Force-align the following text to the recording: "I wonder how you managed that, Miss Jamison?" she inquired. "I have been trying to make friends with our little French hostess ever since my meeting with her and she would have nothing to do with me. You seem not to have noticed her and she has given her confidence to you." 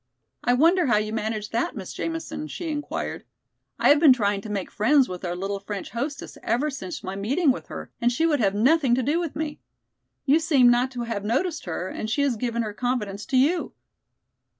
"I 0.43 0.55
wonder 0.55 0.87
how 0.87 0.97
you 0.97 1.13
managed 1.13 1.51
that, 1.51 1.75
Miss 1.75 1.93
Jamison?" 1.93 2.47
she 2.47 2.69
inquired. 2.69 3.23
"I 3.77 3.89
have 3.89 3.99
been 3.99 4.13
trying 4.13 4.41
to 4.41 4.49
make 4.49 4.71
friends 4.71 5.07
with 5.07 5.23
our 5.23 5.35
little 5.35 5.59
French 5.59 5.91
hostess 5.91 6.39
ever 6.41 6.71
since 6.71 7.03
my 7.03 7.15
meeting 7.15 7.51
with 7.51 7.67
her 7.67 7.91
and 8.01 8.11
she 8.11 8.25
would 8.25 8.39
have 8.39 8.55
nothing 8.55 8.95
to 8.95 9.03
do 9.03 9.19
with 9.19 9.35
me. 9.35 9.59
You 10.25 10.39
seem 10.39 10.69
not 10.71 10.89
to 10.93 11.01
have 11.03 11.23
noticed 11.23 11.65
her 11.65 11.87
and 11.87 12.09
she 12.09 12.23
has 12.23 12.35
given 12.35 12.63
her 12.63 12.73
confidence 12.73 13.27
to 13.27 13.37
you." 13.37 13.73